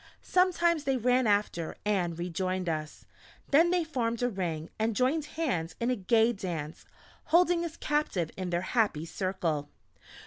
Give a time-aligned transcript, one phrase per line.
[0.23, 3.05] Sometimes they ran after, and rejoined us.
[3.51, 6.85] Then they formed a ring and joined hands in a gay dance,
[7.25, 9.69] holding us captive in their happy circle.